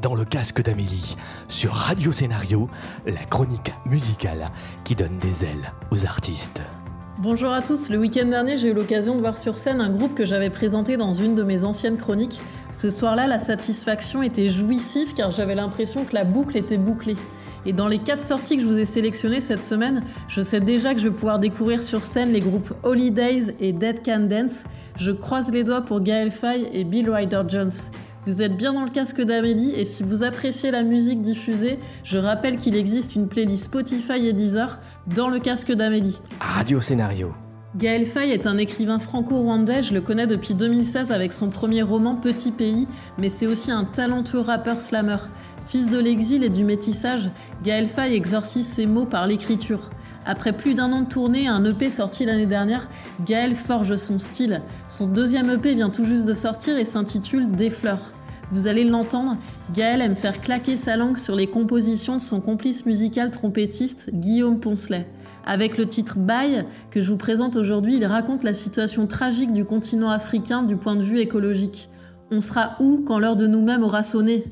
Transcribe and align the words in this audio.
dans 0.00 0.14
le 0.14 0.24
casque 0.24 0.62
d'Amélie, 0.62 1.16
sur 1.48 1.72
Radio 1.72 2.12
Scénario, 2.12 2.68
la 3.06 3.24
chronique 3.24 3.72
musicale 3.86 4.50
qui 4.84 4.94
donne 4.94 5.18
des 5.18 5.44
ailes 5.44 5.72
aux 5.90 6.04
artistes. 6.06 6.60
Bonjour 7.18 7.50
à 7.50 7.62
tous, 7.62 7.88
le 7.88 7.98
week-end 7.98 8.26
dernier 8.26 8.56
j'ai 8.56 8.70
eu 8.70 8.74
l'occasion 8.74 9.16
de 9.16 9.20
voir 9.20 9.38
sur 9.38 9.58
scène 9.58 9.80
un 9.80 9.90
groupe 9.90 10.14
que 10.14 10.24
j'avais 10.24 10.50
présenté 10.50 10.96
dans 10.96 11.12
une 11.12 11.34
de 11.34 11.42
mes 11.42 11.64
anciennes 11.64 11.96
chroniques. 11.96 12.40
Ce 12.72 12.90
soir-là, 12.90 13.26
la 13.26 13.40
satisfaction 13.40 14.22
était 14.22 14.50
jouissive 14.50 15.14
car 15.14 15.32
j'avais 15.32 15.54
l'impression 15.54 16.04
que 16.04 16.14
la 16.14 16.24
boucle 16.24 16.56
était 16.56 16.78
bouclée. 16.78 17.16
Et 17.66 17.72
dans 17.72 17.88
les 17.88 17.98
quatre 17.98 18.22
sorties 18.22 18.56
que 18.56 18.62
je 18.62 18.68
vous 18.68 18.78
ai 18.78 18.84
sélectionnées 18.84 19.40
cette 19.40 19.64
semaine, 19.64 20.04
je 20.28 20.42
sais 20.42 20.60
déjà 20.60 20.94
que 20.94 21.00
je 21.00 21.08
vais 21.08 21.14
pouvoir 21.14 21.40
découvrir 21.40 21.82
sur 21.82 22.04
scène 22.04 22.32
les 22.32 22.40
groupes 22.40 22.72
Holidays 22.84 23.54
et 23.58 23.72
Dead 23.72 24.04
Can 24.04 24.20
Dance. 24.20 24.64
Je 24.96 25.10
croise 25.10 25.50
les 25.50 25.64
doigts 25.64 25.82
pour 25.82 26.00
Gaël 26.00 26.30
Faye 26.30 26.68
et 26.72 26.84
Bill 26.84 27.10
Ryder 27.10 27.42
Jones. 27.48 27.72
Vous 28.26 28.42
êtes 28.42 28.56
bien 28.56 28.72
dans 28.72 28.84
le 28.84 28.90
casque 28.90 29.22
d'Amélie 29.22 29.72
et 29.74 29.84
si 29.84 30.02
vous 30.02 30.22
appréciez 30.22 30.70
la 30.70 30.82
musique 30.82 31.22
diffusée, 31.22 31.78
je 32.04 32.18
rappelle 32.18 32.58
qu'il 32.58 32.74
existe 32.74 33.14
une 33.14 33.28
playlist 33.28 33.64
Spotify 33.64 34.26
et 34.26 34.32
Deezer 34.32 34.80
dans 35.06 35.28
le 35.28 35.38
casque 35.38 35.72
d'Amélie. 35.72 36.20
Radio 36.40 36.80
Scénario. 36.80 37.32
Gaël 37.76 38.06
Faye 38.06 38.32
est 38.32 38.46
un 38.46 38.58
écrivain 38.58 38.98
franco-rwandais, 38.98 39.82
je 39.82 39.94
le 39.94 40.00
connais 40.00 40.26
depuis 40.26 40.54
2016 40.54 41.12
avec 41.12 41.32
son 41.32 41.50
premier 41.50 41.82
roman 41.82 42.16
Petit 42.16 42.50
Pays, 42.50 42.88
mais 43.18 43.28
c'est 43.28 43.46
aussi 43.46 43.70
un 43.70 43.84
talentueux 43.84 44.40
rappeur 44.40 44.80
slammer. 44.80 45.18
Fils 45.68 45.88
de 45.88 45.98
l'exil 45.98 46.42
et 46.42 46.48
du 46.48 46.64
métissage, 46.64 47.30
Gaël 47.62 47.86
Faye 47.86 48.14
exorcise 48.14 48.66
ses 48.66 48.86
mots 48.86 49.04
par 49.04 49.26
l'écriture. 49.26 49.90
Après 50.28 50.52
plus 50.52 50.74
d'un 50.74 50.92
an 50.92 51.00
de 51.00 51.08
tournée 51.08 51.44
et 51.44 51.48
un 51.48 51.64
EP 51.64 51.88
sorti 51.88 52.26
l'année 52.26 52.44
dernière, 52.44 52.86
Gaël 53.24 53.54
forge 53.54 53.96
son 53.96 54.18
style. 54.18 54.60
Son 54.90 55.06
deuxième 55.06 55.48
EP 55.48 55.74
vient 55.74 55.88
tout 55.88 56.04
juste 56.04 56.26
de 56.26 56.34
sortir 56.34 56.76
et 56.76 56.84
s'intitule 56.84 57.50
Des 57.50 57.70
fleurs. 57.70 58.12
Vous 58.50 58.66
allez 58.66 58.84
l'entendre, 58.84 59.38
Gaël 59.74 60.02
aime 60.02 60.16
faire 60.16 60.42
claquer 60.42 60.76
sa 60.76 60.98
langue 60.98 61.16
sur 61.16 61.34
les 61.34 61.46
compositions 61.46 62.16
de 62.16 62.20
son 62.20 62.42
complice 62.42 62.84
musical 62.84 63.30
trompettiste 63.30 64.10
Guillaume 64.12 64.60
Poncelet. 64.60 65.06
Avec 65.46 65.78
le 65.78 65.88
titre 65.88 66.18
Bye 66.18 66.66
que 66.90 67.00
je 67.00 67.10
vous 67.10 67.16
présente 67.16 67.56
aujourd'hui, 67.56 67.96
il 67.96 68.04
raconte 68.04 68.44
la 68.44 68.52
situation 68.52 69.06
tragique 69.06 69.54
du 69.54 69.64
continent 69.64 70.10
africain 70.10 70.62
du 70.62 70.76
point 70.76 70.96
de 70.96 71.02
vue 71.02 71.20
écologique. 71.20 71.88
On 72.30 72.42
sera 72.42 72.76
où 72.80 73.02
quand 73.06 73.18
l'heure 73.18 73.36
de 73.36 73.46
nous-mêmes 73.46 73.82
aura 73.82 74.02
sonné? 74.02 74.44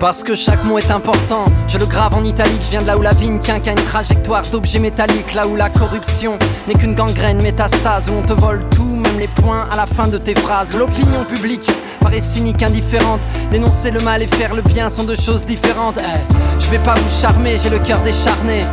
Parce 0.00 0.22
que 0.22 0.34
chaque 0.34 0.64
mot 0.64 0.78
est 0.78 0.90
important, 0.90 1.44
je 1.68 1.76
le 1.76 1.84
grave 1.84 2.14
en 2.14 2.24
italique, 2.24 2.62
je 2.62 2.70
viens 2.70 2.80
de 2.80 2.86
là 2.86 2.96
où 2.96 3.02
la 3.02 3.12
vigne 3.12 3.38
tient 3.38 3.60
qu'à 3.60 3.72
une 3.72 3.84
trajectoire 3.84 4.42
d'objets 4.50 4.78
métalliques, 4.78 5.34
là 5.34 5.46
où 5.46 5.56
la 5.56 5.68
corruption 5.68 6.38
n'est 6.66 6.72
qu'une 6.72 6.94
gangrène 6.94 7.42
métastase, 7.42 8.08
où 8.08 8.14
on 8.14 8.22
te 8.22 8.32
vole 8.32 8.66
tout, 8.70 8.96
même 8.96 9.18
les 9.18 9.28
points 9.28 9.68
à 9.70 9.76
la 9.76 9.84
fin 9.84 10.08
de 10.08 10.16
tes 10.16 10.34
phrases. 10.34 10.74
L'opinion 10.74 11.26
publique 11.26 11.70
paraît 12.00 12.22
cynique, 12.22 12.62
indifférente, 12.62 13.20
dénoncer 13.52 13.90
le 13.90 14.00
mal 14.00 14.22
et 14.22 14.26
faire 14.26 14.54
le 14.54 14.62
bien 14.62 14.88
sont 14.88 15.04
deux 15.04 15.16
choses 15.16 15.44
différentes. 15.44 15.98
Eh, 15.98 16.34
je 16.58 16.70
vais 16.70 16.78
pas 16.78 16.94
vous 16.94 17.20
charmer, 17.20 17.58
j'ai 17.62 17.68
le 17.68 17.78
cœur 17.78 18.00
décharné. 18.00 18.64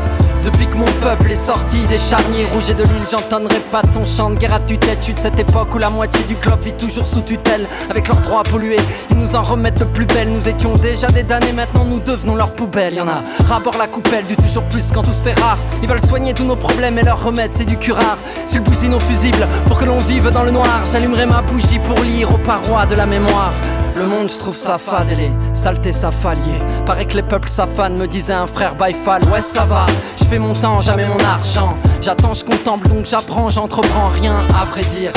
Depuis 0.48 0.66
que 0.66 0.78
mon 0.78 0.86
peuple 1.02 1.30
est 1.30 1.36
sorti 1.36 1.78
des 1.90 1.98
charniers 1.98 2.46
rouges 2.54 2.70
et 2.70 2.74
de 2.74 2.84
l'île, 2.84 3.04
j'entendrai 3.12 3.60
pas 3.70 3.82
ton 3.82 4.06
chant 4.06 4.30
de 4.30 4.38
guerre 4.38 4.54
à 4.54 4.60
tue-tête. 4.62 5.06
de 5.06 5.20
cette 5.20 5.38
époque 5.38 5.76
où 5.76 5.78
la 5.78 5.90
moitié 5.90 6.24
du 6.24 6.36
club 6.36 6.62
vit 6.62 6.72
toujours 6.72 7.06
sous 7.06 7.20
tutelle, 7.20 7.68
avec 7.90 8.08
leurs 8.08 8.22
droits 8.22 8.44
pollués. 8.44 8.80
Ils 9.12 9.18
nous 9.18 9.36
en 9.36 9.44
remettent 9.44 9.80
de 9.80 9.84
plus 9.84 10.06
belle. 10.06 10.30
Nous 10.30 10.48
étions 10.48 10.74
déjà 10.78 11.08
des 11.08 11.24
damnés, 11.24 11.52
maintenant 11.52 11.84
nous 11.84 12.00
devenons 12.00 12.36
leur 12.36 12.54
poubelle. 12.54 12.94
Y'en 12.94 13.10
a 13.10 13.24
rabord 13.46 13.78
la 13.78 13.88
coupelle 13.88 14.26
du 14.26 14.38
toujours 14.38 14.64
plus 14.64 14.90
quand 14.94 15.04
tout 15.04 15.12
se 15.12 15.22
fait 15.22 15.38
rare. 15.38 15.58
Ils 15.84 15.90
veulent 15.90 16.02
soigner 16.02 16.34
tous 16.34 16.46
nos 16.46 16.56
problèmes 16.56 16.98
et 16.98 17.04
leur 17.04 17.22
remède 17.22 17.54
c'est 17.54 17.66
du 17.66 17.76
curare. 17.76 18.18
S'ils 18.46 18.62
bousillent 18.62 18.88
nos 18.88 19.02
fusibles 19.02 19.46
pour 19.68 19.78
que 19.78 19.84
l'on 19.84 20.00
vive 20.00 20.32
dans 20.32 20.44
le 20.44 20.52
noir, 20.52 20.86
j'allumerai 20.90 21.26
ma 21.26 21.42
bougie 21.42 21.80
pour 21.80 22.00
lire 22.06 22.34
aux 22.34 22.38
parois 22.38 22.86
de 22.86 22.96
la 22.96 23.06
mémoire. 23.06 23.52
Le 23.98 24.06
monde, 24.06 24.30
je 24.30 24.38
trouve 24.38 24.56
ça 24.56 24.78
fade 24.78 25.10
et 25.10 25.16
les 25.16 25.32
saletés 25.54 25.92
s'affalier. 25.92 26.60
Paraît 26.86 27.06
que 27.06 27.16
les 27.16 27.24
peuples 27.24 27.50
s'affanent, 27.50 27.98
me 27.98 28.06
disait 28.06 28.34
un 28.34 28.46
frère 28.46 28.76
Baïfal. 28.76 29.24
Ouais, 29.26 29.42
ça 29.42 29.66
va, 29.66 29.88
je 30.20 30.24
fais 30.26 30.38
mon 30.38 30.54
temps, 30.54 30.82
jamais 30.82 31.08
mon 31.08 31.18
argent. 31.18 31.74
J'attends, 32.00 32.36
je 32.36 32.46
contemple, 32.46 32.88
donc 32.90 33.08
j'apprends, 33.08 33.50
j'entreprends 33.50 34.10
rien. 34.10 34.46
À 34.62 34.66
vrai 34.66 34.82
dire, 34.82 35.12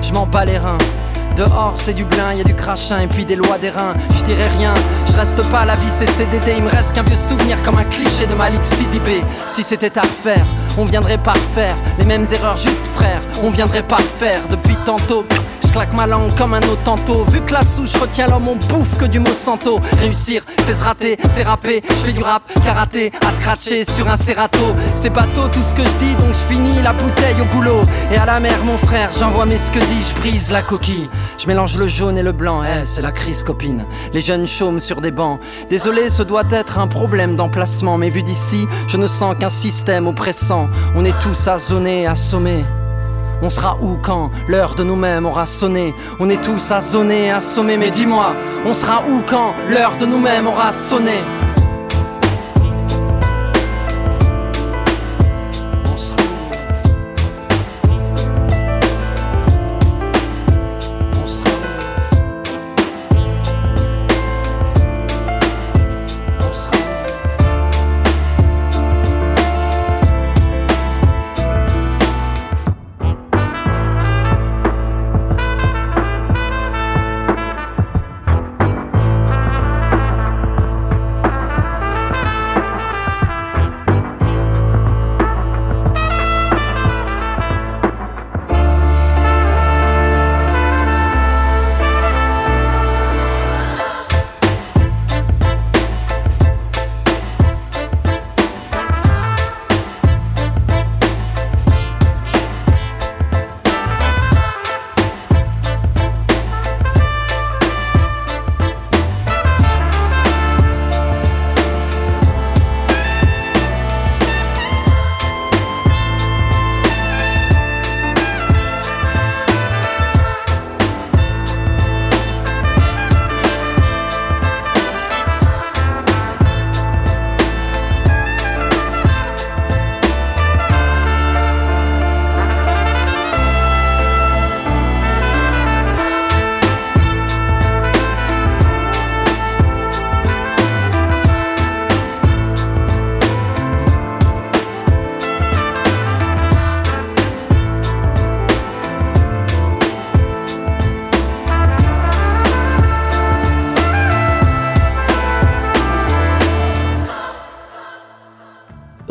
je 0.00 0.12
m'en 0.12 0.26
bats 0.26 0.44
les 0.44 0.58
reins. 0.58 0.78
Dehors 1.36 1.74
c'est 1.76 1.92
du 1.92 2.04
blin, 2.04 2.34
y 2.34 2.44
du 2.44 2.54
crachin 2.54 3.00
et 3.00 3.06
puis 3.08 3.24
des 3.24 3.34
lois 3.34 3.58
des 3.58 3.70
reins. 3.70 3.94
Je 4.16 4.22
dirais 4.22 4.48
rien, 4.58 4.74
je 5.06 5.16
reste 5.16 5.42
pas, 5.50 5.64
la 5.64 5.74
vie 5.74 5.90
c'est 5.90 6.08
CDD. 6.08 6.54
Il 6.58 6.62
me 6.62 6.70
reste 6.70 6.92
qu'un 6.92 7.02
vieux 7.02 7.16
souvenir 7.16 7.60
comme 7.62 7.78
un 7.78 7.84
cliché 7.84 8.26
de 8.26 8.34
Malik 8.34 8.64
Sidibé. 8.64 9.24
Si 9.46 9.64
c'était 9.64 9.98
à 9.98 10.02
refaire, 10.02 10.46
on 10.78 10.84
viendrait 10.84 11.18
pas 11.18 11.32
refaire 11.32 11.74
les 11.98 12.04
mêmes 12.04 12.26
erreurs, 12.32 12.56
juste 12.56 12.86
frère. 12.86 13.22
On 13.42 13.50
viendrait 13.50 13.82
pas 13.82 13.96
refaire 13.96 14.40
depuis 14.50 14.76
tantôt 14.84 15.24
claque 15.72 15.92
ma 15.94 16.06
langue 16.06 16.34
comme 16.36 16.54
un 16.54 16.60
tantôt 16.84 17.24
Vu 17.24 17.40
que 17.40 17.52
la 17.52 17.62
souche 17.62 17.94
retient 17.96 18.28
l'homme, 18.28 18.48
on 18.48 18.56
bouffe 18.56 18.96
que 18.98 19.04
du 19.04 19.18
mot 19.18 19.34
santo. 19.34 19.80
Réussir, 20.00 20.42
c'est 20.64 20.74
se 20.74 20.84
rater, 20.84 21.16
c'est 21.30 21.42
rapper. 21.42 21.82
Je 21.88 21.94
fais 21.94 22.12
du 22.12 22.22
rap, 22.22 22.42
karaté, 22.64 23.12
à 23.26 23.30
scratcher 23.30 23.84
sur 23.84 24.08
un 24.08 24.16
serrato. 24.16 24.74
C'est 24.94 25.10
bateau 25.10 25.48
tout 25.48 25.62
ce 25.62 25.74
que 25.74 25.84
je 25.84 25.96
dis, 25.98 26.14
donc 26.16 26.34
je 26.34 26.52
finis 26.52 26.82
la 26.82 26.92
bouteille 26.92 27.40
au 27.40 27.44
boulot. 27.54 27.82
Et 28.12 28.16
à 28.16 28.26
la 28.26 28.40
mer, 28.40 28.64
mon 28.64 28.78
frère, 28.78 29.10
j'envoie 29.18 29.46
mes 29.46 29.56
dit, 29.56 30.04
je 30.08 30.20
brise 30.20 30.50
la 30.50 30.62
coquille. 30.62 31.08
Je 31.38 31.46
mélange 31.46 31.76
le 31.78 31.86
jaune 31.86 32.18
et 32.18 32.22
le 32.22 32.32
blanc, 32.32 32.62
eh, 32.64 32.84
c'est 32.84 33.02
la 33.02 33.12
crise 33.12 33.42
copine. 33.42 33.84
Les 34.12 34.20
jeunes 34.20 34.46
chôment 34.46 34.80
sur 34.80 35.00
des 35.00 35.10
bancs. 35.10 35.40
Désolé, 35.68 36.10
ce 36.10 36.22
doit 36.22 36.44
être 36.50 36.78
un 36.78 36.86
problème 36.86 37.36
d'emplacement, 37.36 37.98
mais 37.98 38.10
vu 38.10 38.22
d'ici, 38.22 38.66
je 38.88 38.96
ne 38.96 39.06
sens 39.06 39.36
qu'un 39.38 39.50
système 39.50 40.06
oppressant. 40.06 40.68
On 40.94 41.04
est 41.04 41.18
tous 41.20 41.48
asonnés, 41.48 42.06
assommés. 42.06 42.64
On 43.42 43.48
sera 43.50 43.76
où 43.80 43.96
quand 44.02 44.30
l'heure 44.48 44.74
de 44.74 44.84
nous-mêmes 44.84 45.24
aura 45.24 45.46
sonné? 45.46 45.94
On 46.18 46.28
est 46.28 46.42
tous 46.42 46.70
assommés, 46.70 47.30
assommés, 47.30 47.78
mais 47.78 47.90
dis-moi, 47.90 48.34
on 48.66 48.74
sera 48.74 49.02
où 49.08 49.22
quand 49.26 49.54
l'heure 49.70 49.96
de 49.96 50.06
nous-mêmes 50.06 50.46
aura 50.46 50.72
sonné? 50.72 51.24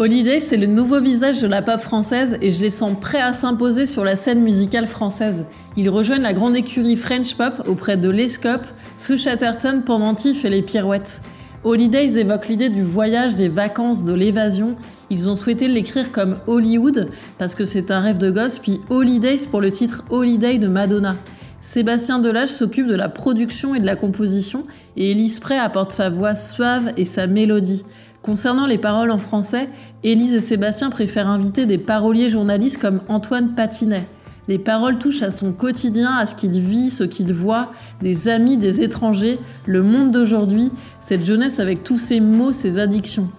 Holiday, 0.09 0.39
c'est 0.39 0.57
le 0.57 0.65
nouveau 0.65 0.99
visage 0.99 1.39
de 1.39 1.45
la 1.45 1.61
pop 1.61 1.79
française 1.81 2.39
et 2.41 2.49
je 2.49 2.59
les 2.59 2.71
sens 2.71 2.97
prêts 2.99 3.21
à 3.21 3.31
s'imposer 3.31 3.85
sur 3.85 4.03
la 4.03 4.15
scène 4.15 4.41
musicale 4.41 4.87
française. 4.87 5.45
Ils 5.77 5.87
rejoignent 5.87 6.23
la 6.23 6.33
grande 6.33 6.55
écurie 6.55 6.95
French 6.95 7.35
Pop 7.35 7.61
auprès 7.67 7.95
de 7.95 8.09
Lescope, 8.09 8.65
Feu 8.97 9.17
Chatterton, 9.17 9.83
Pendentif 9.85 10.45
et 10.45 10.49
les 10.49 10.63
Pirouettes. 10.63 11.21
Holidays 11.63 12.17
évoque 12.17 12.47
l'idée 12.47 12.69
du 12.69 12.81
voyage, 12.81 13.35
des 13.35 13.49
vacances, 13.49 14.03
de 14.03 14.15
l'évasion. 14.15 14.77
Ils 15.11 15.29
ont 15.29 15.35
souhaité 15.35 15.67
l'écrire 15.67 16.11
comme 16.11 16.37
Hollywood 16.47 17.09
parce 17.37 17.53
que 17.53 17.65
c'est 17.65 17.91
un 17.91 17.99
rêve 17.99 18.17
de 18.17 18.31
gosse, 18.31 18.57
puis 18.57 18.81
Holidays 18.89 19.45
pour 19.51 19.61
le 19.61 19.69
titre 19.69 20.03
Holiday 20.09 20.57
de 20.57 20.67
Madonna. 20.67 21.17
Sébastien 21.61 22.17
Delage 22.17 22.49
s'occupe 22.49 22.87
de 22.87 22.95
la 22.95 23.09
production 23.09 23.75
et 23.75 23.79
de 23.79 23.85
la 23.85 23.95
composition 23.95 24.63
et 24.97 25.11
Elise 25.11 25.39
Prey 25.39 25.59
apporte 25.59 25.91
sa 25.91 26.09
voix 26.09 26.33
suave 26.33 26.93
et 26.97 27.05
sa 27.05 27.27
mélodie. 27.27 27.83
Concernant 28.21 28.65
les 28.65 28.77
paroles 28.77 29.11
en 29.11 29.17
français, 29.17 29.69
Élise 30.03 30.33
et 30.33 30.41
Sébastien 30.41 30.89
préfèrent 30.89 31.29
inviter 31.29 31.65
des 31.65 31.77
paroliers 31.77 32.29
journalistes 32.29 32.79
comme 32.79 33.01
Antoine 33.07 33.55
Patinet. 33.55 34.07
Les 34.49 34.57
paroles 34.57 34.97
touchent 34.97 35.21
à 35.21 35.31
son 35.31 35.53
quotidien, 35.53 36.11
à 36.15 36.25
ce 36.25 36.35
qu'il 36.35 36.59
vit, 36.59 36.89
ce 36.89 37.03
qu'il 37.03 37.31
voit, 37.33 37.71
des 38.01 38.27
amis, 38.27 38.57
des 38.57 38.81
étrangers, 38.81 39.37
le 39.65 39.83
monde 39.83 40.11
d'aujourd'hui, 40.11 40.71
cette 40.99 41.23
jeunesse 41.23 41.59
avec 41.59 41.83
tous 41.83 41.99
ses 41.99 42.19
mots, 42.19 42.51
ses 42.51 42.77
addictions. 42.77 43.29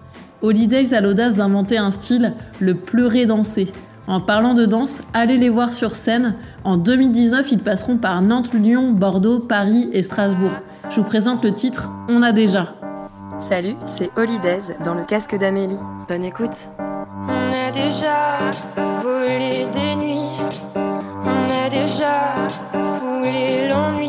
Holidays 0.41 0.93
a 0.93 1.01
l'audace 1.01 1.35
d'inventer 1.35 1.77
un 1.77 1.91
style, 1.91 2.33
le 2.59 2.73
pleurer 2.73 3.25
danser. 3.25 3.71
En 4.07 4.19
parlant 4.19 4.55
de 4.55 4.65
danse, 4.65 4.99
allez 5.13 5.37
les 5.37 5.49
voir 5.49 5.73
sur 5.73 5.95
scène. 5.95 6.33
En 6.63 6.77
2019, 6.77 7.51
ils 7.51 7.59
passeront 7.59 7.97
par 7.97 8.21
Nantes, 8.21 8.53
Lyon, 8.53 8.91
Bordeaux, 8.91 9.39
Paris 9.39 9.89
et 9.93 10.01
Strasbourg. 10.01 10.51
Je 10.89 10.95
vous 10.95 11.03
présente 11.03 11.43
le 11.43 11.53
titre 11.53 11.89
On 12.09 12.23
a 12.23 12.31
déjà. 12.31 12.73
Salut, 13.41 13.75
c'est 13.85 14.09
Holidays 14.17 14.77
dans 14.85 14.93
le 14.93 15.03
casque 15.03 15.35
d'Amélie. 15.35 15.79
Bonne 16.07 16.23
écoute. 16.23 16.67
On 16.77 17.51
a 17.51 17.71
déjà 17.71 18.51
volé 19.01 19.65
des 19.73 19.95
nuits. 19.95 20.37
On 20.75 21.47
a 21.49 21.69
déjà 21.69 22.47
foulé 22.99 23.67
l'ennui 23.67 24.00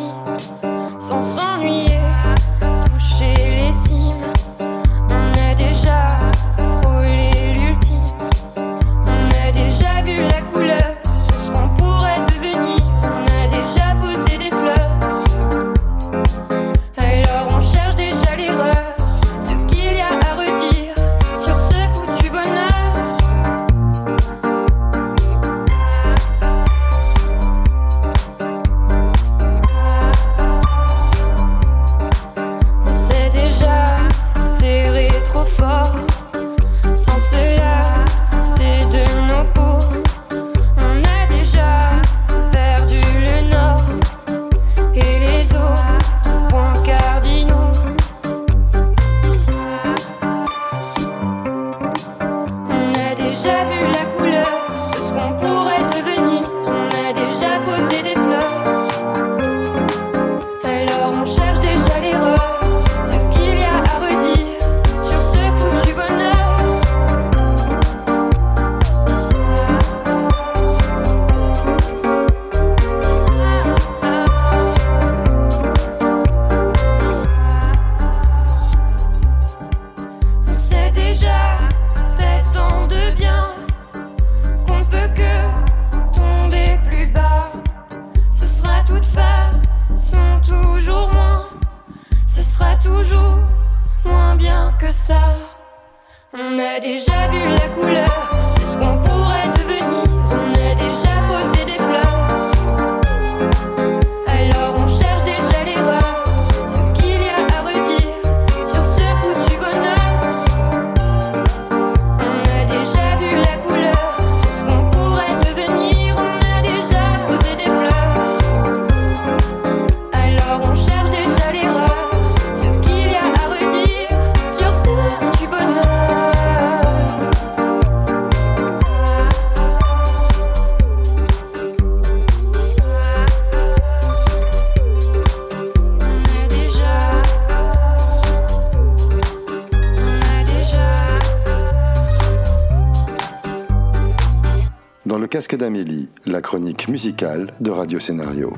D'Amélie, 145.56 146.08
la 146.26 146.40
chronique 146.40 146.88
musicale 146.88 147.52
de 147.60 147.70
Radio 147.70 147.98
Scénario. 147.98 148.52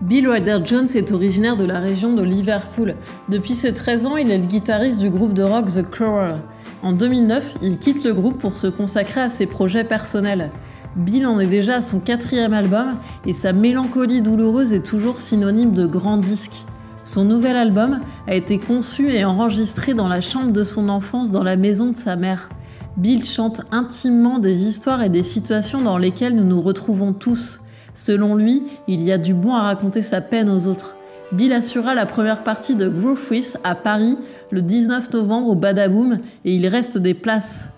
Bill 0.00 0.28
Wilder-Jones 0.28 0.88
est 0.94 1.12
originaire 1.12 1.56
de 1.56 1.64
la 1.64 1.78
région 1.78 2.14
de 2.14 2.22
Liverpool. 2.22 2.96
Depuis 3.28 3.54
ses 3.54 3.72
13 3.72 4.06
ans, 4.06 4.16
il 4.16 4.30
est 4.30 4.38
le 4.38 4.46
guitariste 4.46 4.98
du 4.98 5.10
groupe 5.10 5.32
de 5.32 5.42
rock 5.42 5.66
The 5.66 5.88
Crawler. 5.88 6.36
En 6.82 6.92
2009, 6.92 7.56
il 7.62 7.78
quitte 7.78 8.04
le 8.04 8.14
groupe 8.14 8.38
pour 8.38 8.56
se 8.56 8.66
consacrer 8.66 9.20
à 9.20 9.30
ses 9.30 9.46
projets 9.46 9.84
personnels. 9.84 10.50
Bill 10.96 11.26
en 11.26 11.38
est 11.40 11.46
déjà 11.46 11.76
à 11.76 11.80
son 11.80 12.00
quatrième 12.00 12.52
album 12.52 12.96
et 13.24 13.32
sa 13.32 13.52
mélancolie 13.52 14.22
douloureuse 14.22 14.72
est 14.72 14.84
toujours 14.84 15.20
synonyme 15.20 15.72
de 15.72 15.86
grand 15.86 16.16
disque. 16.16 16.64
Son 17.04 17.24
nouvel 17.24 17.56
album 17.56 18.00
a 18.26 18.34
été 18.34 18.58
conçu 18.58 19.10
et 19.10 19.24
enregistré 19.24 19.94
dans 19.94 20.08
la 20.08 20.20
chambre 20.20 20.52
de 20.52 20.64
son 20.64 20.88
enfance 20.88 21.30
dans 21.30 21.44
la 21.44 21.56
maison 21.56 21.90
de 21.90 21.96
sa 21.96 22.16
mère. 22.16 22.48
Bill 22.96 23.26
chante 23.26 23.60
intimement 23.72 24.38
des 24.38 24.64
histoires 24.64 25.02
et 25.02 25.10
des 25.10 25.22
situations 25.22 25.82
dans 25.82 25.98
lesquelles 25.98 26.34
nous 26.34 26.44
nous 26.44 26.62
retrouvons 26.62 27.12
tous. 27.12 27.60
Selon 27.92 28.34
lui, 28.34 28.62
il 28.88 29.02
y 29.02 29.12
a 29.12 29.18
du 29.18 29.34
bon 29.34 29.54
à 29.54 29.62
raconter 29.62 30.00
sa 30.00 30.22
peine 30.22 30.48
aux 30.48 30.66
autres. 30.66 30.96
Bill 31.32 31.52
assura 31.52 31.94
la 31.94 32.06
première 32.06 32.42
partie 32.42 32.74
de 32.74 32.88
Groove 32.88 33.30
à 33.64 33.74
Paris 33.74 34.16
le 34.50 34.62
19 34.62 35.12
novembre 35.12 35.48
au 35.48 35.54
Badaboom 35.54 36.20
et 36.46 36.54
il 36.54 36.66
reste 36.68 36.96
des 36.96 37.14
places. 37.14 37.68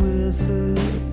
with 0.00 0.50
it. 0.50 1.09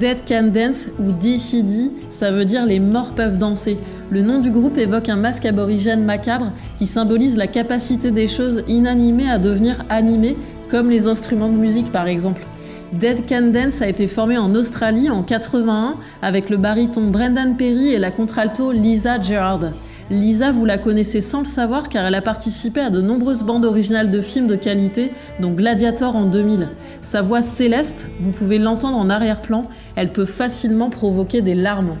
Dead 0.00 0.16
Can 0.26 0.44
Dance 0.44 0.88
ou 0.98 1.12
DCD, 1.12 1.90
ça 2.10 2.32
veut 2.32 2.46
dire 2.46 2.64
les 2.64 2.80
morts 2.80 3.14
peuvent 3.14 3.36
danser. 3.36 3.76
Le 4.08 4.22
nom 4.22 4.38
du 4.38 4.50
groupe 4.50 4.78
évoque 4.78 5.10
un 5.10 5.16
masque 5.16 5.44
aborigène 5.44 6.06
macabre 6.06 6.52
qui 6.78 6.86
symbolise 6.86 7.36
la 7.36 7.46
capacité 7.46 8.10
des 8.10 8.26
choses 8.26 8.64
inanimées 8.66 9.28
à 9.28 9.38
devenir 9.38 9.84
animées, 9.90 10.38
comme 10.70 10.88
les 10.88 11.06
instruments 11.06 11.50
de 11.50 11.58
musique 11.58 11.92
par 11.92 12.06
exemple. 12.06 12.46
Dead 12.94 13.28
Can 13.28 13.50
Dance 13.52 13.82
a 13.82 13.88
été 13.88 14.06
formé 14.06 14.38
en 14.38 14.54
Australie 14.54 15.10
en 15.10 15.22
81 15.22 15.96
avec 16.22 16.48
le 16.48 16.56
baryton 16.56 17.10
Brendan 17.10 17.54
Perry 17.58 17.92
et 17.92 17.98
la 17.98 18.10
contralto 18.10 18.72
Lisa 18.72 19.20
Gerard. 19.20 19.72
Lisa, 20.10 20.50
vous 20.50 20.64
la 20.64 20.76
connaissez 20.76 21.20
sans 21.20 21.38
le 21.38 21.46
savoir 21.46 21.88
car 21.88 22.04
elle 22.04 22.16
a 22.16 22.20
participé 22.20 22.80
à 22.80 22.90
de 22.90 23.00
nombreuses 23.00 23.44
bandes 23.44 23.64
originales 23.64 24.10
de 24.10 24.20
films 24.20 24.48
de 24.48 24.56
qualité, 24.56 25.12
dont 25.38 25.52
Gladiator 25.52 26.16
en 26.16 26.24
2000. 26.24 26.66
Sa 27.00 27.22
voix 27.22 27.42
céleste, 27.42 28.10
vous 28.18 28.32
pouvez 28.32 28.58
l'entendre 28.58 28.98
en 28.98 29.08
arrière-plan, 29.08 29.62
elle 29.94 30.12
peut 30.12 30.24
facilement 30.24 30.90
provoquer 30.90 31.42
des 31.42 31.54
larmes. 31.54 31.96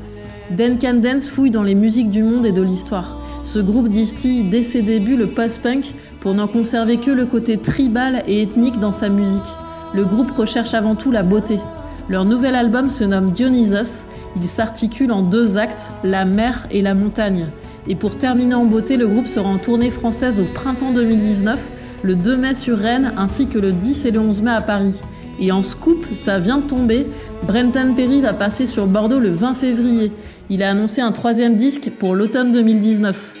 Can 0.58 0.94
Dance 0.94 1.28
fouille 1.28 1.52
dans 1.52 1.62
les 1.62 1.76
musiques 1.76 2.10
du 2.10 2.24
monde 2.24 2.46
et 2.46 2.50
de 2.50 2.62
l'histoire. 2.62 3.16
Ce 3.44 3.60
groupe 3.60 3.88
distille 3.88 4.42
dès 4.42 4.64
ses 4.64 4.82
débuts 4.82 5.16
le 5.16 5.28
post-punk 5.28 5.94
pour 6.18 6.34
n'en 6.34 6.48
conserver 6.48 6.96
que 6.96 7.12
le 7.12 7.26
côté 7.26 7.58
tribal 7.58 8.24
et 8.26 8.42
ethnique 8.42 8.80
dans 8.80 8.90
sa 8.90 9.08
musique. 9.08 9.40
Le 9.94 10.04
groupe 10.04 10.32
recherche 10.32 10.74
avant 10.74 10.96
tout 10.96 11.12
la 11.12 11.22
beauté. 11.22 11.60
Leur 12.08 12.24
nouvel 12.24 12.56
album 12.56 12.90
se 12.90 13.04
nomme 13.04 13.30
Dionysus. 13.30 14.04
Il 14.34 14.48
s'articule 14.48 15.12
en 15.12 15.22
deux 15.22 15.56
actes, 15.56 15.92
la 16.02 16.24
mer 16.24 16.66
et 16.72 16.82
la 16.82 16.94
montagne. 16.94 17.46
Et 17.90 17.96
pour 17.96 18.16
terminer 18.16 18.54
en 18.54 18.66
beauté, 18.66 18.96
le 18.96 19.08
groupe 19.08 19.26
sera 19.26 19.48
en 19.48 19.58
tournée 19.58 19.90
française 19.90 20.38
au 20.38 20.44
printemps 20.44 20.92
2019, 20.92 21.58
le 22.04 22.14
2 22.14 22.36
mai 22.36 22.54
sur 22.54 22.78
Rennes 22.78 23.12
ainsi 23.16 23.48
que 23.48 23.58
le 23.58 23.72
10 23.72 24.04
et 24.04 24.12
le 24.12 24.20
11 24.20 24.42
mai 24.42 24.52
à 24.52 24.60
Paris. 24.60 24.94
Et 25.40 25.50
en 25.50 25.64
scoop, 25.64 26.06
ça 26.14 26.38
vient 26.38 26.58
de 26.58 26.68
tomber, 26.68 27.08
Brenton 27.48 27.94
Perry 27.96 28.20
va 28.20 28.32
passer 28.32 28.66
sur 28.66 28.86
Bordeaux 28.86 29.18
le 29.18 29.30
20 29.30 29.54
février. 29.54 30.12
Il 30.50 30.62
a 30.62 30.70
annoncé 30.70 31.00
un 31.00 31.10
troisième 31.10 31.56
disque 31.56 31.90
pour 31.98 32.14
l'automne 32.14 32.52
2019. 32.52 33.39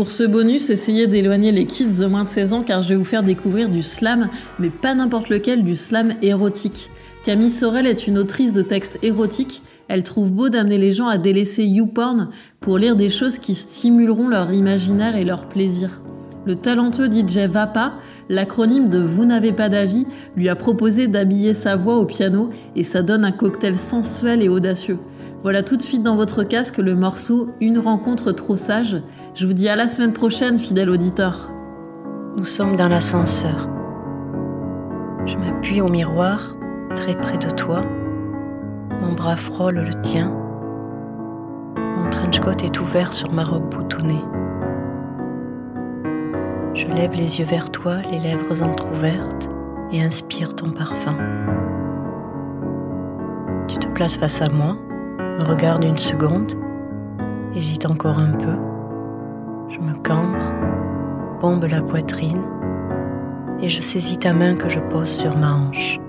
Pour 0.00 0.10
ce 0.10 0.22
bonus, 0.22 0.70
essayez 0.70 1.06
d'éloigner 1.06 1.52
les 1.52 1.66
kids 1.66 1.98
de 1.98 2.06
moins 2.06 2.24
de 2.24 2.30
16 2.30 2.54
ans 2.54 2.62
car 2.62 2.80
je 2.80 2.88
vais 2.88 2.94
vous 2.94 3.04
faire 3.04 3.22
découvrir 3.22 3.68
du 3.68 3.82
slam, 3.82 4.28
mais 4.58 4.70
pas 4.70 4.94
n'importe 4.94 5.28
lequel, 5.28 5.62
du 5.62 5.76
slam 5.76 6.14
érotique. 6.22 6.88
Camille 7.22 7.50
Sorel 7.50 7.86
est 7.86 8.06
une 8.06 8.16
autrice 8.16 8.54
de 8.54 8.62
textes 8.62 8.98
érotiques. 9.02 9.60
Elle 9.88 10.02
trouve 10.02 10.30
beau 10.30 10.48
d'amener 10.48 10.78
les 10.78 10.92
gens 10.92 11.08
à 11.08 11.18
délaisser 11.18 11.64
YouPorn 11.64 12.30
pour 12.60 12.78
lire 12.78 12.96
des 12.96 13.10
choses 13.10 13.38
qui 13.38 13.54
stimuleront 13.54 14.28
leur 14.28 14.50
imaginaire 14.54 15.16
et 15.16 15.24
leur 15.26 15.50
plaisir. 15.50 16.00
Le 16.46 16.56
talentueux 16.56 17.10
DJ 17.12 17.40
Vapa, 17.40 17.92
l'acronyme 18.30 18.88
de 18.88 19.00
Vous 19.00 19.26
n'avez 19.26 19.52
pas 19.52 19.68
d'avis, 19.68 20.06
lui 20.34 20.48
a 20.48 20.56
proposé 20.56 21.08
d'habiller 21.08 21.52
sa 21.52 21.76
voix 21.76 21.98
au 21.98 22.06
piano 22.06 22.48
et 22.74 22.84
ça 22.84 23.02
donne 23.02 23.26
un 23.26 23.32
cocktail 23.32 23.78
sensuel 23.78 24.40
et 24.40 24.48
audacieux. 24.48 24.96
Voilà 25.42 25.62
tout 25.62 25.78
de 25.78 25.82
suite 25.82 26.02
dans 26.02 26.16
votre 26.16 26.44
casque 26.44 26.76
le 26.76 26.94
morceau 26.94 27.48
Une 27.62 27.78
rencontre 27.78 28.32
trop 28.32 28.58
sage. 28.58 28.96
Je 29.32 29.46
vous 29.46 29.52
dis 29.52 29.68
à 29.68 29.76
la 29.76 29.86
semaine 29.86 30.12
prochaine, 30.12 30.58
fidèle 30.58 30.90
auditeur. 30.90 31.52
Nous 32.36 32.44
sommes 32.44 32.74
dans 32.74 32.88
l'ascenseur. 32.88 33.68
Je 35.24 35.36
m'appuie 35.36 35.80
au 35.80 35.88
miroir, 35.88 36.56
très 36.96 37.14
près 37.14 37.38
de 37.38 37.48
toi. 37.50 37.82
Mon 39.00 39.12
bras 39.12 39.36
frôle 39.36 39.76
le 39.76 39.94
tien. 40.02 40.34
Mon 41.76 42.10
trench 42.10 42.40
coat 42.40 42.64
est 42.64 42.80
ouvert 42.80 43.12
sur 43.12 43.32
ma 43.32 43.44
robe 43.44 43.70
boutonnée. 43.70 44.24
Je 46.74 46.88
lève 46.88 47.14
les 47.14 47.38
yeux 47.38 47.46
vers 47.46 47.70
toi, 47.70 47.98
les 48.10 48.18
lèvres 48.18 48.64
entr'ouvertes, 48.64 49.48
et 49.92 50.02
inspire 50.02 50.56
ton 50.56 50.72
parfum. 50.72 51.16
Tu 53.68 53.78
te 53.78 53.88
places 53.88 54.16
face 54.16 54.42
à 54.42 54.48
moi, 54.48 54.76
me 55.18 55.44
regarde 55.44 55.84
une 55.84 55.98
seconde, 55.98 56.52
hésite 57.54 57.86
encore 57.86 58.18
un 58.18 58.32
peu. 58.32 58.69
Je 59.70 59.78
me 59.78 59.94
cambre, 60.02 60.52
bombe 61.40 61.64
la 61.70 61.80
poitrine 61.80 62.42
et 63.62 63.68
je 63.68 63.80
saisis 63.80 64.18
ta 64.18 64.32
main 64.32 64.56
que 64.56 64.68
je 64.68 64.80
pose 64.80 65.08
sur 65.08 65.36
ma 65.36 65.54
hanche. 65.54 66.00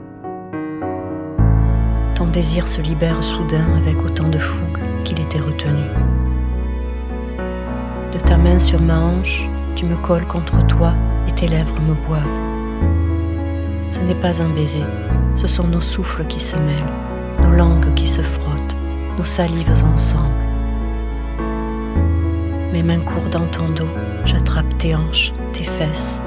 Ton 2.15 2.26
désir 2.26 2.67
se 2.67 2.82
libère 2.82 3.21
soudain 3.21 3.76
avec 3.78 4.04
autant 4.04 4.30
de 4.30 4.39
fougue 4.39 4.80
qu'il 5.04 5.21
était 5.21 5.38
retenu. 5.38 5.84
De 8.12 8.17
ta 8.17 8.36
main 8.36 8.58
sur 8.58 8.82
ma 8.82 8.97
hanche, 8.97 9.47
tu 9.76 9.86
me 9.86 9.95
colles 9.95 10.26
contre 10.26 10.65
toi 10.65 10.95
et 11.28 11.32
tes 11.32 11.47
lèvres 11.47 11.80
me 11.82 11.93
boivent. 12.08 13.91
Ce 13.91 14.02
n'est 14.02 14.19
pas 14.19 14.41
un 14.41 14.50
baiser, 14.50 14.86
ce 15.36 15.45
sont 15.45 15.67
nos 15.67 15.82
souffles 15.82 16.26
qui 16.26 16.39
se 16.39 16.58
mêlent, 16.58 17.43
nos 17.43 17.56
langues 17.56 17.93
qui 17.93 18.08
se 18.08 18.24
frottent, 18.24 18.76
nos 19.19 19.24
salives 19.24 19.84
ensemble. 19.84 20.51
Mes 22.72 22.84
mains 22.84 23.02
courent 23.02 23.28
dans 23.30 23.48
ton 23.48 23.68
dos, 23.70 23.90
j'attrape 24.24 24.78
tes 24.78 24.96
hanches, 24.96 25.34
tes 25.52 25.66
fesses. 25.66 26.22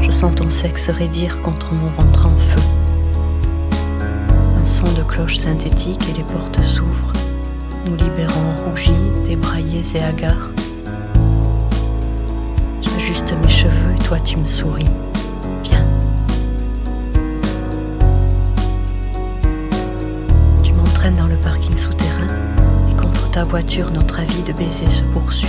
Je 0.00 0.12
sens 0.12 0.32
ton 0.36 0.48
sexe 0.48 0.88
raidir 0.88 1.42
contre 1.42 1.74
mon 1.74 1.90
ventre 1.90 2.26
en 2.26 2.38
feu. 2.38 2.62
Un 4.56 4.66
son 4.66 4.86
de 4.92 5.02
cloche 5.02 5.36
synthétique 5.36 6.08
et 6.08 6.16
les 6.16 6.22
portes 6.22 6.62
s'ouvrent, 6.62 7.12
nous 7.84 7.96
libérons 7.96 8.54
rougis, 8.64 8.92
débraillés 9.26 9.82
et 9.96 10.00
hagards. 10.00 10.50
J'ajuste 12.82 13.34
mes 13.42 13.48
cheveux 13.48 13.94
et 13.96 14.04
toi 14.04 14.18
tu 14.20 14.36
me 14.36 14.46
souris. 14.46 14.86
Viens. 15.64 15.84
Tu 20.62 20.72
m'entraînes 20.72 21.16
dans 21.16 21.26
le 21.26 21.36
parking 21.36 21.76
souterrain 21.76 22.28
et 22.88 22.94
contre 22.94 23.28
ta 23.32 23.42
voiture 23.42 23.90
notre 23.90 24.20
avis 24.20 24.42
de 24.44 24.52
baiser 24.52 24.88
se 24.88 25.02
poursuit. 25.12 25.48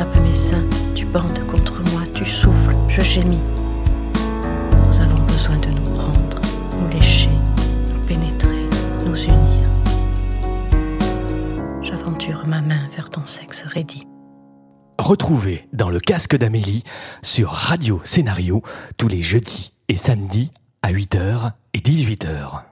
Attrapes 0.00 0.22
mes 0.22 0.34
seins, 0.34 0.64
tu 0.94 1.04
bandes 1.04 1.46
contre 1.46 1.82
moi, 1.92 2.00
tu 2.14 2.24
souffles, 2.24 2.74
je 2.88 3.02
gémis. 3.02 3.38
Nous 4.88 4.98
avons 4.98 5.22
besoin 5.26 5.58
de 5.58 5.68
nous 5.68 5.94
prendre, 5.94 6.40
nous 6.78 6.88
lécher, 6.88 7.28
nous 7.92 8.06
pénétrer, 8.06 8.66
nous 9.04 9.22
unir. 9.24 9.68
J'aventure 11.82 12.46
ma 12.46 12.62
main 12.62 12.88
vers 12.96 13.10
ton 13.10 13.26
sexe 13.26 13.62
raidi. 13.64 14.06
Retrouvez 14.98 15.68
dans 15.74 15.90
le 15.90 16.00
casque 16.00 16.34
d'Amélie 16.34 16.82
sur 17.20 17.50
Radio 17.50 18.00
Scénario 18.02 18.62
tous 18.96 19.08
les 19.08 19.22
jeudis 19.22 19.74
et 19.88 19.98
samedis 19.98 20.50
à 20.80 20.92
8h 20.92 21.52
et 21.74 21.78
18h. 21.78 22.69